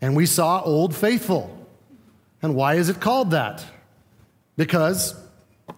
[0.00, 1.53] And we saw Old Faithful.
[2.44, 3.64] And why is it called that?
[4.56, 5.14] because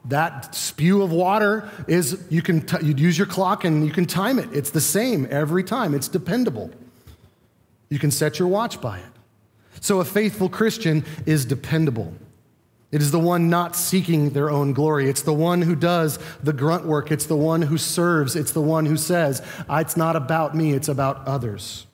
[0.07, 4.07] that spew of water is you can t- you use your clock and you can
[4.07, 4.49] time it.
[4.53, 5.95] It's the same every time.
[5.95, 6.71] It's dependable.
[7.89, 9.05] You can set your watch by it.
[9.81, 12.13] So a faithful Christian is dependable.
[12.91, 15.09] It is the one not seeking their own glory.
[15.09, 17.11] It's the one who does the grunt work.
[17.11, 18.37] It's the one who serves.
[18.37, 21.87] It's the one who says, ah, It's not about me, it's about others.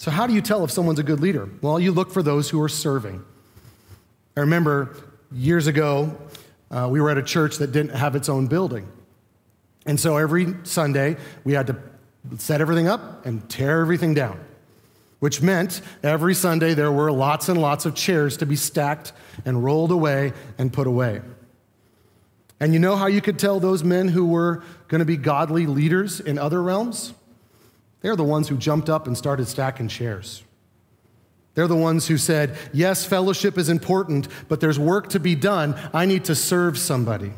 [0.00, 1.46] So, how do you tell if someone's a good leader?
[1.60, 3.22] Well, you look for those who are serving.
[4.34, 4.96] I remember
[5.30, 6.16] years ago,
[6.70, 8.90] uh, we were at a church that didn't have its own building.
[9.84, 11.76] And so every Sunday, we had to
[12.38, 14.40] set everything up and tear everything down
[15.18, 19.12] which meant every Sunday there were lots and lots of chairs to be stacked
[19.44, 21.20] and rolled away and put away.
[22.58, 25.66] And you know how you could tell those men who were going to be godly
[25.66, 27.12] leaders in other realms?
[28.00, 30.42] They're the ones who jumped up and started stacking chairs.
[31.54, 35.78] They're the ones who said, Yes, fellowship is important, but there's work to be done.
[35.92, 37.32] I need to serve somebody.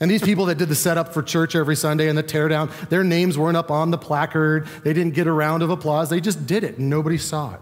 [0.00, 3.04] And these people that did the setup for church every Sunday and the teardown, their
[3.04, 4.66] names weren't up on the placard.
[4.82, 6.10] They didn't get a round of applause.
[6.10, 7.60] They just did it and nobody saw it.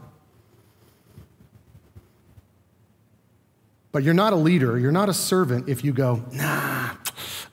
[3.92, 6.90] But you're not a leader, you're not a servant if you go, nah,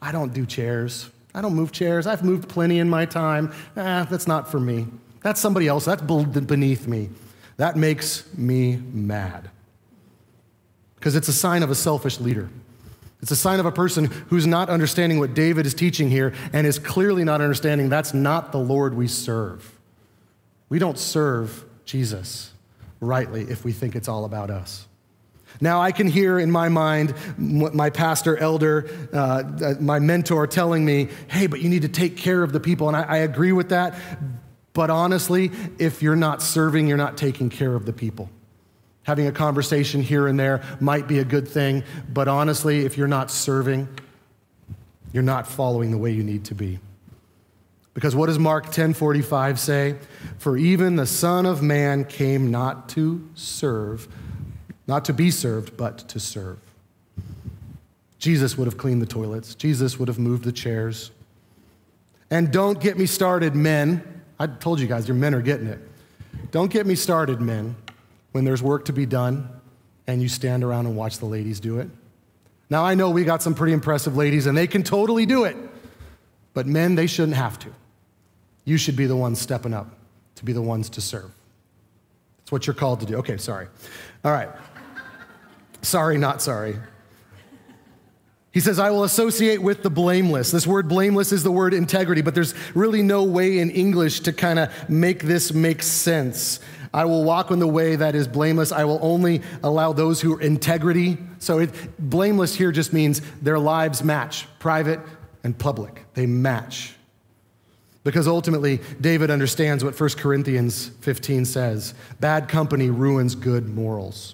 [0.02, 1.10] I don't do chairs.
[1.34, 2.08] I don't move chairs.
[2.08, 3.54] I've moved plenty in my time.
[3.78, 4.88] Ah, that's not for me.
[5.22, 5.86] That's somebody else.
[5.86, 7.10] That's beneath me.
[7.58, 9.50] That makes me mad.
[10.96, 12.50] Because it's a sign of a selfish leader.
[13.22, 16.66] It's a sign of a person who's not understanding what David is teaching here and
[16.66, 19.78] is clearly not understanding that's not the Lord we serve.
[20.70, 22.54] We don't serve Jesus
[23.02, 24.88] rightly if we think it's all about us.
[25.62, 30.86] Now, I can hear in my mind my pastor, elder, uh, uh, my mentor telling
[30.86, 32.88] me, hey, but you need to take care of the people.
[32.88, 33.96] And I, I agree with that.
[34.74, 38.30] But honestly, if you're not serving, you're not taking care of the people.
[39.04, 43.08] Having a conversation here and there might be a good thing, but honestly, if you're
[43.08, 43.90] not serving,
[45.12, 46.80] you're not following the way you need to be.
[47.94, 49.96] Because what does Mark 10:45 say?
[50.38, 54.08] For even the Son of Man came not to serve,
[54.90, 56.58] not to be served, but to serve.
[58.18, 59.54] Jesus would have cleaned the toilets.
[59.54, 61.12] Jesus would have moved the chairs.
[62.32, 64.24] And don't get me started, men.
[64.40, 65.80] I told you guys, your men are getting it.
[66.50, 67.76] Don't get me started, men
[68.32, 69.48] when there's work to be done
[70.08, 71.88] and you stand around and watch the ladies do it.
[72.72, 75.56] Now, I know we got some pretty impressive ladies and they can totally do it,
[76.56, 77.70] but men, they shouldn't have to.
[78.66, 79.88] You should be the ones stepping up
[80.38, 81.32] to be the ones to serve.
[82.40, 83.18] That's what you're called to do.
[83.18, 83.68] Okay, sorry.
[84.26, 84.50] All right.
[85.82, 86.78] Sorry, not sorry.
[88.52, 90.50] He says, I will associate with the blameless.
[90.52, 94.34] This word blameless is the word integrity, but there's really no way in English to
[94.34, 96.60] kind of make this make sense.
[96.92, 98.72] I will walk in the way that is blameless.
[98.72, 101.18] I will only allow those who are integrity.
[101.38, 105.00] So it, blameless here just means their lives match, private
[105.44, 106.06] and public.
[106.16, 106.96] They match.
[108.04, 114.34] Because ultimately, David understands what 1 Corinthians 15 says bad company ruins good morals.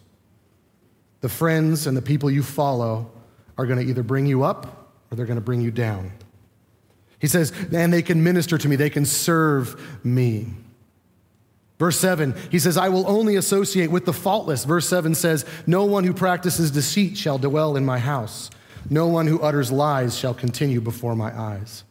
[1.26, 3.12] The friends and the people you follow
[3.58, 6.12] are going to either bring you up or they're going to bring you down.
[7.18, 10.50] He says, and they can minister to me, they can serve me.
[11.80, 14.66] Verse 7, he says, I will only associate with the faultless.
[14.66, 18.52] Verse 7 says, No one who practices deceit shall dwell in my house.
[18.88, 21.86] No one who utters lies shall continue before my eyes.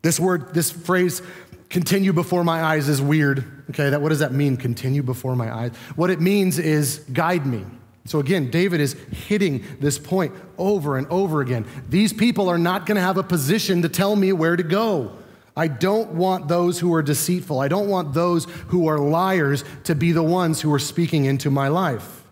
[0.00, 1.20] This word, this phrase,
[1.68, 3.44] continue before my eyes, is weird.
[3.68, 5.76] Okay, that, what does that mean, continue before my eyes?
[5.96, 7.66] What it means is guide me.
[8.06, 8.92] So again, David is
[9.26, 11.66] hitting this point over and over again.
[11.88, 15.16] These people are not going to have a position to tell me where to go.
[15.56, 17.60] I don't want those who are deceitful.
[17.60, 21.50] I don't want those who are liars to be the ones who are speaking into
[21.50, 22.24] my life.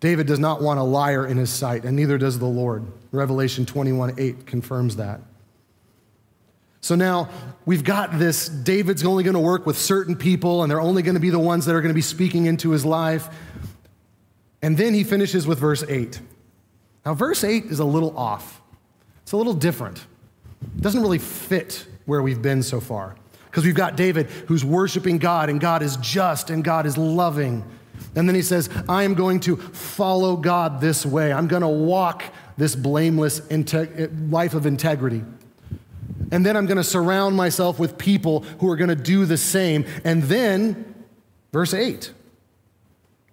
[0.00, 2.86] David does not want a liar in his sight, and neither does the Lord.
[3.12, 5.20] Revelation 21 8 confirms that.
[6.80, 7.28] So now
[7.66, 11.14] we've got this David's only going to work with certain people, and they're only going
[11.14, 13.28] to be the ones that are going to be speaking into his life.
[14.62, 16.20] And then he finishes with verse 8.
[17.04, 18.60] Now, verse 8 is a little off,
[19.22, 20.04] it's a little different.
[20.76, 23.14] It doesn't really fit where we've been so far.
[23.46, 27.64] Because we've got David who's worshiping God, and God is just, and God is loving.
[28.14, 31.32] And then he says, I am going to follow God this way.
[31.32, 32.24] I'm going to walk
[32.56, 35.22] this blameless life of integrity.
[36.30, 39.36] And then I'm going to surround myself with people who are going to do the
[39.38, 39.86] same.
[40.04, 40.94] And then,
[41.52, 42.12] verse 8,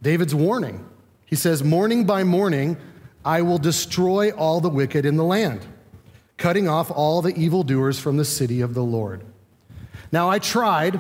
[0.02, 0.88] David's warning.
[1.26, 2.78] He says, Morning by morning,
[3.24, 5.66] I will destroy all the wicked in the land
[6.38, 9.24] cutting off all the evildoers from the city of the Lord.
[10.12, 11.00] Now, I tried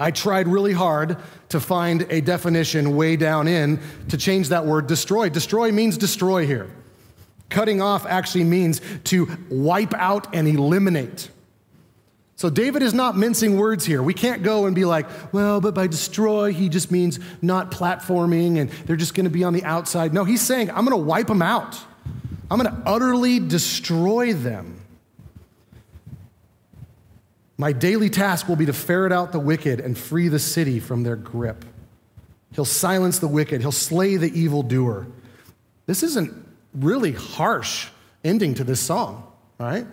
[0.00, 1.16] I tried really hard
[1.48, 3.80] to find a definition way down in
[4.10, 5.28] to change that word destroy.
[5.28, 6.70] Destroy means destroy here.
[7.48, 11.30] Cutting off actually means to wipe out and eliminate.
[12.36, 14.00] So David is not mincing words here.
[14.00, 18.58] We can't go and be like, well, but by destroy, he just means not platforming
[18.58, 20.14] and they're just going to be on the outside.
[20.14, 21.76] No, he's saying, I'm going to wipe them out.
[22.50, 24.80] I'm going to utterly destroy them.
[27.56, 31.02] My daily task will be to ferret out the wicked and free the city from
[31.02, 31.64] their grip.
[32.52, 35.08] He'll silence the wicked, he'll slay the evildoer.
[35.86, 37.88] This isn't really harsh
[38.24, 39.86] ending to this song, right?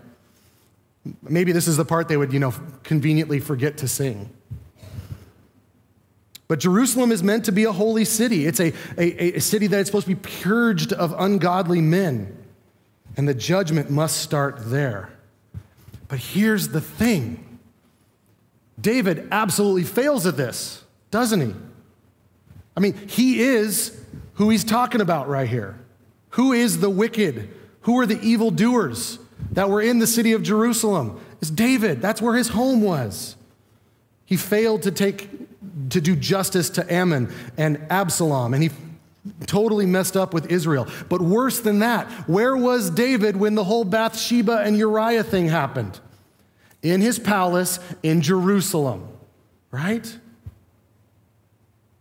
[1.22, 2.54] Maybe this is the part they would, you know,
[2.84, 4.30] conveniently forget to sing.
[6.48, 8.46] But Jerusalem is meant to be a holy city.
[8.46, 12.38] It's a, a, a city that is supposed to be purged of ungodly men.
[13.18, 15.12] And the judgment must start there.
[16.08, 17.60] But here's the thing
[18.80, 21.56] David absolutely fails at this, doesn't he?
[22.78, 24.00] I mean, he is
[24.34, 25.80] who he's talking about right here.
[26.36, 27.50] Who is the wicked?
[27.82, 29.20] Who are the evildoers?
[29.52, 31.20] that were in the city of Jerusalem.
[31.42, 32.02] It's David.
[32.02, 33.36] That's where his home was.
[34.26, 35.30] He failed to take
[35.90, 38.70] to do justice to Amnon and Absalom, and he
[39.46, 40.88] totally messed up with Israel.
[41.10, 46.00] But worse than that, where was David when the whole Bathsheba and Uriah thing happened?
[46.82, 49.08] In his palace in Jerusalem,
[49.72, 50.18] right?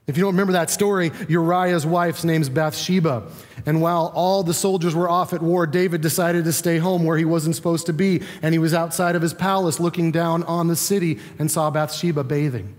[0.06, 3.22] If you don't remember that story, Uriah's wife's name's Bathsheba.
[3.64, 7.16] And while all the soldiers were off at war, David decided to stay home where
[7.16, 8.20] he wasn't supposed to be.
[8.42, 12.22] And he was outside of his palace looking down on the city and saw Bathsheba
[12.22, 12.74] bathing.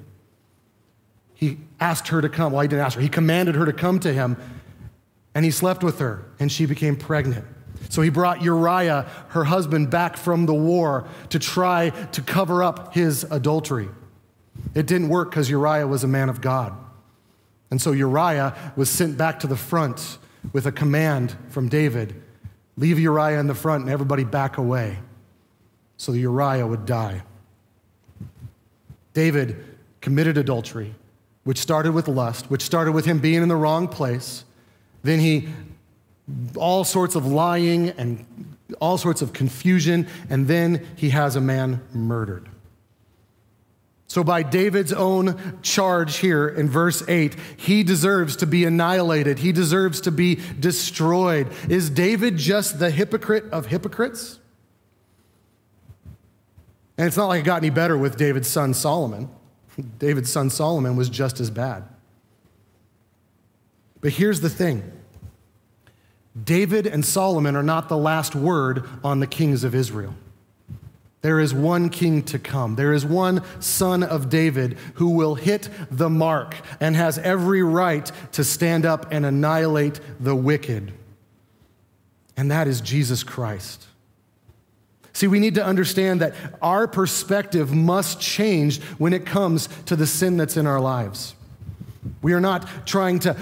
[1.33, 2.53] He asked her to come.
[2.53, 4.37] Well, he didn't ask her, he commanded her to come to him.
[5.33, 7.45] And he slept with her, and she became pregnant.
[7.89, 12.93] So he brought Uriah, her husband, back from the war to try to cover up
[12.93, 13.89] his adultery.
[14.75, 16.73] It didn't work because Uriah was a man of God.
[17.71, 20.17] And so Uriah was sent back to the front
[20.53, 22.21] with a command from David
[22.77, 24.97] leave Uriah in the front and everybody back away
[25.97, 27.23] so that Uriah would die.
[29.13, 29.63] David
[30.01, 30.93] committed adultery,
[31.45, 34.43] which started with lust, which started with him being in the wrong place.
[35.03, 35.47] Then he,
[36.55, 38.25] all sorts of lying and
[38.81, 42.49] all sorts of confusion, and then he has a man murdered.
[44.07, 49.39] So, by David's own charge here in verse 8, he deserves to be annihilated.
[49.39, 51.51] He deserves to be destroyed.
[51.67, 54.39] Is David just the hypocrite of hypocrites?
[56.97, 59.29] And it's not like it got any better with David's son Solomon.
[59.99, 61.83] David's son Solomon was just as bad.
[64.01, 64.91] But here's the thing
[66.41, 70.13] David and Solomon are not the last word on the kings of Israel.
[71.25, 72.75] There is one king to come.
[72.75, 78.11] There is one son of David who will hit the mark and has every right
[78.33, 80.93] to stand up and annihilate the wicked.
[82.37, 83.87] And that is Jesus Christ.
[85.13, 90.05] See, we need to understand that our perspective must change when it comes to the
[90.05, 91.33] sin that's in our lives.
[92.21, 93.35] We are not trying to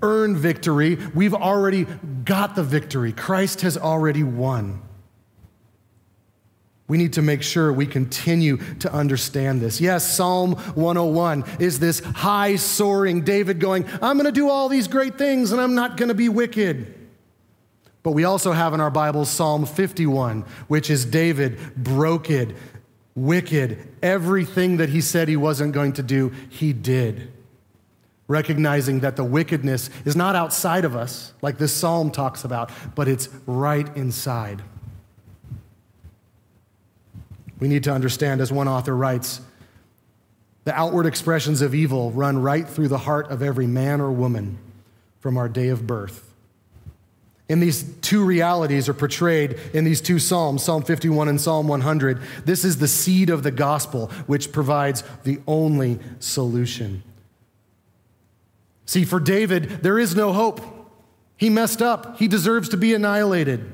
[0.00, 0.96] earn victory.
[1.12, 1.86] We've already
[2.24, 3.12] got the victory.
[3.12, 4.80] Christ has already won.
[6.88, 9.80] We need to make sure we continue to understand this.
[9.80, 14.86] Yes, Psalm 101 is this high soaring David going, I'm going to do all these
[14.86, 16.94] great things and I'm not going to be wicked.
[18.04, 22.54] But we also have in our Bibles Psalm 51, which is David broken,
[23.16, 23.94] wicked.
[24.00, 27.32] Everything that he said he wasn't going to do, he did.
[28.28, 33.08] Recognizing that the wickedness is not outside of us, like this psalm talks about, but
[33.08, 34.62] it's right inside.
[37.58, 39.40] We need to understand, as one author writes,
[40.64, 44.58] the outward expressions of evil run right through the heart of every man or woman
[45.20, 46.34] from our day of birth.
[47.48, 52.20] And these two realities are portrayed in these two Psalms, Psalm 51 and Psalm 100.
[52.44, 57.04] This is the seed of the gospel, which provides the only solution.
[58.84, 60.60] See, for David, there is no hope.
[61.36, 63.70] He messed up, he deserves to be annihilated.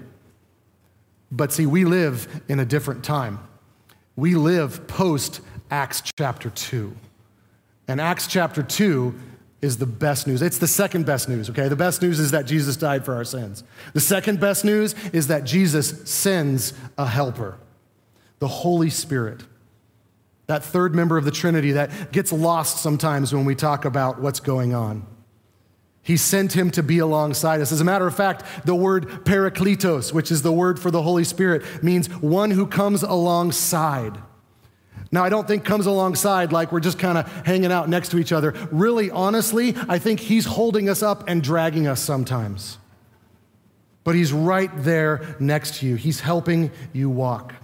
[1.30, 3.38] But see, we live in a different time.
[4.16, 5.40] We live post
[5.70, 6.94] Acts chapter 2.
[7.88, 9.14] And Acts chapter 2
[9.62, 10.42] is the best news.
[10.42, 11.68] It's the second best news, okay?
[11.68, 13.62] The best news is that Jesus died for our sins.
[13.94, 17.58] The second best news is that Jesus sends a helper,
[18.40, 19.44] the Holy Spirit.
[20.46, 24.40] That third member of the Trinity that gets lost sometimes when we talk about what's
[24.40, 25.06] going on.
[26.02, 27.70] He sent him to be alongside us.
[27.70, 31.22] As a matter of fact, the word parakletos, which is the word for the Holy
[31.22, 34.18] Spirit, means one who comes alongside.
[35.12, 38.18] Now, I don't think comes alongside like we're just kind of hanging out next to
[38.18, 38.52] each other.
[38.72, 42.78] Really, honestly, I think he's holding us up and dragging us sometimes.
[44.04, 47.54] But he's right there next to you, he's helping you walk.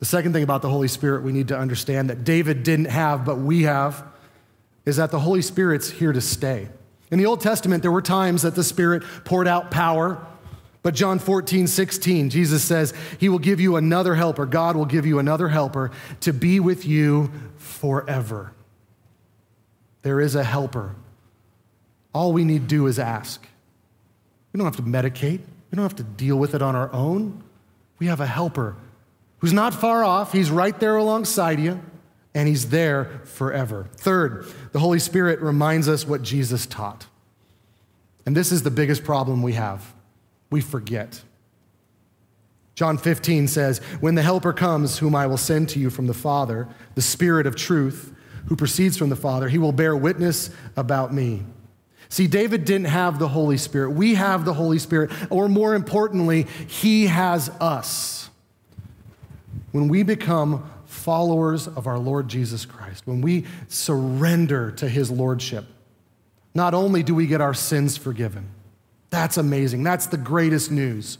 [0.00, 3.24] The second thing about the Holy Spirit we need to understand that David didn't have,
[3.24, 4.02] but we have,
[4.86, 6.70] is that the Holy Spirit's here to stay.
[7.10, 10.24] In the Old Testament, there were times that the Spirit poured out power
[10.82, 14.46] but John 14, 16, Jesus says, He will give you another helper.
[14.46, 15.90] God will give you another helper
[16.20, 18.52] to be with you forever.
[20.02, 20.94] There is a helper.
[22.14, 23.46] All we need to do is ask.
[24.52, 25.40] We don't have to medicate,
[25.70, 27.44] we don't have to deal with it on our own.
[27.98, 28.76] We have a helper
[29.38, 31.80] who's not far off, he's right there alongside you,
[32.34, 33.88] and he's there forever.
[33.96, 37.06] Third, the Holy Spirit reminds us what Jesus taught.
[38.26, 39.94] And this is the biggest problem we have
[40.50, 41.22] we forget.
[42.74, 46.14] John 15 says, When the Helper comes, whom I will send to you from the
[46.14, 48.12] Father, the Spirit of truth,
[48.46, 51.44] who proceeds from the Father, he will bear witness about me.
[52.08, 53.90] See, David didn't have the Holy Spirit.
[53.90, 58.30] We have the Holy Spirit, or more importantly, he has us.
[59.70, 60.68] When we become
[61.10, 65.64] followers of our Lord Jesus Christ, when we surrender to his lordship,
[66.54, 68.48] not only do we get our sins forgiven,
[69.10, 69.82] that's amazing.
[69.82, 71.18] That's the greatest news.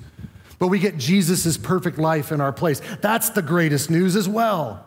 [0.61, 2.81] But we get Jesus' perfect life in our place.
[3.01, 4.87] That's the greatest news as well.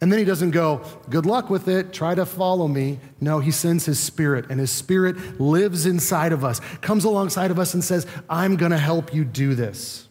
[0.00, 3.00] And then he doesn't go, good luck with it, try to follow me.
[3.20, 7.58] No, he sends his spirit, and his spirit lives inside of us, comes alongside of
[7.58, 10.06] us, and says, I'm going to help you do this.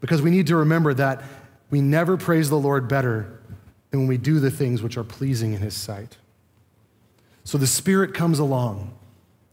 [0.00, 1.24] Because we need to remember that
[1.72, 3.40] we never praise the Lord better
[3.90, 6.18] than when we do the things which are pleasing in his sight.
[7.44, 8.94] So the spirit comes along.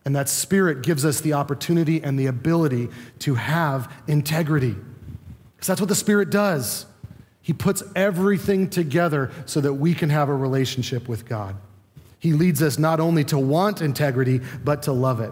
[0.04, 2.90] And that spirit gives us the opportunity and the ability
[3.20, 4.76] to have integrity.
[5.56, 6.86] Because that's what the spirit does.
[7.42, 11.56] He puts everything together so that we can have a relationship with God.
[12.18, 15.32] He leads us not only to want integrity, but to love it.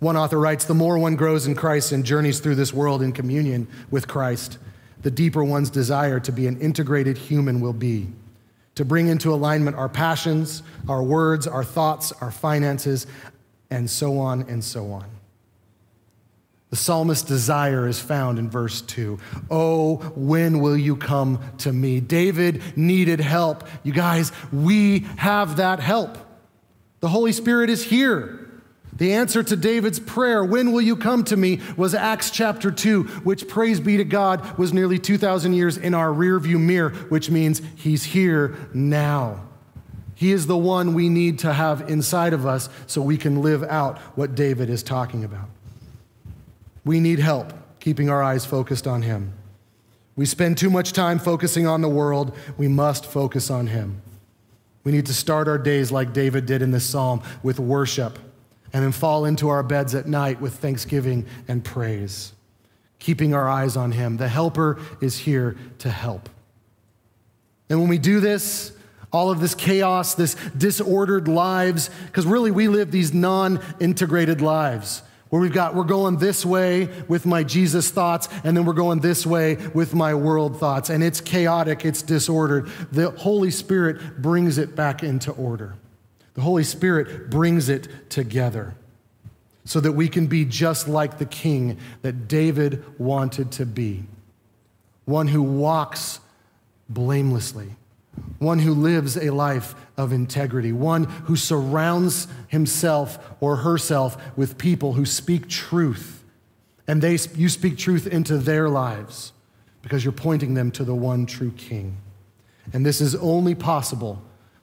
[0.00, 3.12] One author writes The more one grows in Christ and journeys through this world in
[3.12, 4.58] communion with Christ,
[5.02, 8.08] the deeper one's desire to be an integrated human will be
[8.74, 13.06] to bring into alignment our passions, our words, our thoughts, our finances,
[13.70, 15.04] and so on and so on.
[16.70, 19.18] The psalmist's desire is found in verse 2.
[19.50, 22.00] Oh, when will you come to me?
[22.00, 23.68] David needed help.
[23.82, 26.16] You guys, we have that help.
[27.00, 28.41] The Holy Spirit is here.
[28.94, 33.04] The answer to David's prayer, when will you come to me, was Acts chapter 2,
[33.24, 37.62] which, praise be to God, was nearly 2,000 years in our rearview mirror, which means
[37.74, 39.48] he's here now.
[40.14, 43.62] He is the one we need to have inside of us so we can live
[43.64, 45.48] out what David is talking about.
[46.84, 49.32] We need help keeping our eyes focused on him.
[50.14, 52.36] We spend too much time focusing on the world.
[52.58, 54.02] We must focus on him.
[54.84, 58.18] We need to start our days like David did in this psalm with worship
[58.72, 62.32] and then fall into our beds at night with thanksgiving and praise,
[62.98, 64.16] keeping our eyes on Him.
[64.16, 66.28] The helper is here to help.
[67.68, 68.72] And when we do this,
[69.12, 75.02] all of this chaos, this disordered lives, because really we live these non integrated lives
[75.32, 79.00] where we've got, we're going this way with my Jesus thoughts, and then we're going
[79.00, 80.90] this way with my world thoughts.
[80.90, 82.70] And it's chaotic, it's disordered.
[82.92, 85.74] The Holy Spirit brings it back into order.
[86.34, 88.74] The Holy Spirit brings it together
[89.64, 94.04] so that we can be just like the king that David wanted to be
[95.04, 96.20] one who walks
[96.88, 97.74] blamelessly,
[98.38, 104.92] one who lives a life of integrity, one who surrounds himself or herself with people
[104.92, 106.24] who speak truth.
[106.86, 109.32] And they, you speak truth into their lives
[109.82, 111.96] because you're pointing them to the one true king.
[112.72, 114.22] And this is only possible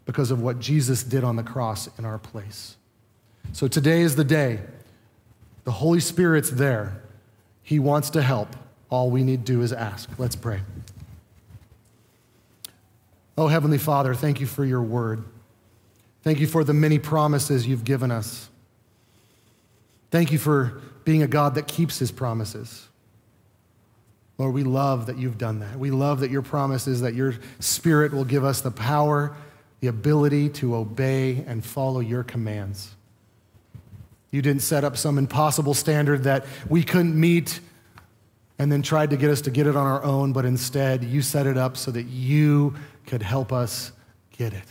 [0.10, 2.78] because of what Jesus did on the cross in our place.
[3.54, 4.58] So today is the day.
[5.66, 7.00] The Holy Spirit's there.
[7.62, 8.56] He wants to help.
[8.90, 10.10] All we need to do is ask.
[10.18, 10.62] Let's pray.
[13.38, 15.24] Oh, Heavenly Father, thank you for your word.
[16.24, 18.50] Thank you for the many promises you've given us.
[20.10, 22.88] Thank you for being a God that keeps his promises.
[24.40, 25.78] Lord, we love that you've done that.
[25.78, 29.36] We love that your promise is that your spirit will give us the power
[29.80, 32.96] the ability to obey and follow your commands.
[34.32, 37.60] You didn't set up some impossible standard that we couldn't meet
[38.60, 41.22] and then tried to get us to get it on our own, but instead you
[41.22, 42.76] set it up so that you
[43.08, 43.92] could help us
[44.38, 44.66] get it.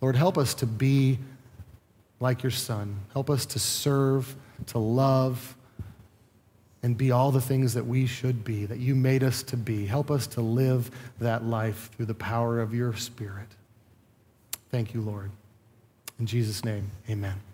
[0.00, 1.20] Lord, help us to be
[2.18, 2.98] like your son.
[3.12, 4.34] Help us to serve,
[4.66, 5.56] to love,
[6.82, 9.86] and be all the things that we should be, that you made us to be.
[9.86, 13.48] Help us to live that life through the power of your Spirit.
[14.70, 15.30] Thank you, Lord.
[16.18, 17.51] In Jesus' name, amen.